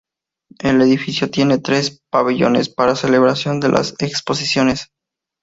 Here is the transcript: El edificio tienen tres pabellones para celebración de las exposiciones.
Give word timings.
El 0.59 0.81
edificio 0.81 1.29
tienen 1.29 1.61
tres 1.61 2.01
pabellones 2.11 2.69
para 2.69 2.95
celebración 2.95 3.59
de 3.59 3.69
las 3.69 3.93
exposiciones. 3.99 4.87